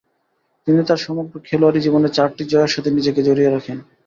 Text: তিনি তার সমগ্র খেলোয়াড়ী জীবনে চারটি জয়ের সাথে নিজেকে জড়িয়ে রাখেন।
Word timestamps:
তিনি 0.67 0.81
তার 0.87 0.99
সমগ্র 0.99 1.33
খেলোয়াড়ী 1.47 1.79
জীবনে 1.81 2.09
চারটি 2.09 2.43
জয়ের 2.45 2.73
সাথে 2.75 2.89
নিজেকে 2.91 3.21
জড়িয়ে 3.23 3.53
রাখেন। 3.55 3.77